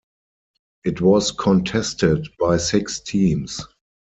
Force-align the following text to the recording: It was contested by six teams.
It 0.83 0.99
was 0.99 1.29
contested 1.29 2.27
by 2.39 2.57
six 2.57 2.99
teams. 3.01 3.61